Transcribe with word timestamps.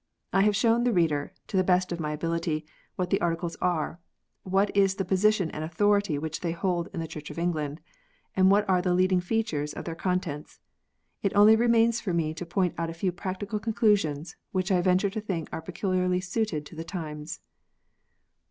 I 0.33 0.41
have 0.41 0.55
shown 0.55 0.83
the 0.83 0.91
reader, 0.91 1.31
to 1.45 1.55
the 1.55 1.63
best 1.63 1.91
of 1.91 1.99
my 1.99 2.11
ability, 2.11 2.65
what 2.95 3.11
the 3.11 3.21
Articles 3.21 3.55
are, 3.57 3.99
what 4.41 4.75
is 4.75 4.95
the 4.95 5.05
position 5.05 5.51
and 5.51 5.63
authority 5.63 6.17
which 6.17 6.39
they 6.39 6.53
hold 6.53 6.87
in 6.91 6.99
the 6.99 7.07
Church 7.07 7.29
of 7.29 7.37
England, 7.37 7.81
and 8.35 8.49
what 8.49 8.67
are 8.67 8.81
the 8.81 8.95
leading 8.95 9.19
features 9.21 9.73
of 9.73 9.85
their 9.85 9.93
contents. 9.93 10.59
It 11.21 11.35
only 11.35 11.55
remains 11.55 12.01
for 12.01 12.15
me 12.15 12.33
to 12.33 12.47
point 12.47 12.73
out 12.79 12.89
a 12.89 12.95
few 12.95 13.11
practical 13.11 13.59
conclusions, 13.59 14.35
which 14.51 14.71
I 14.71 14.81
venture 14.81 15.11
to 15.11 15.21
think 15.21 15.49
are 15.51 15.61
peculiarly 15.61 16.19
suited 16.19 16.65
to 16.65 16.75
the 16.75 16.83
times. 16.83 17.39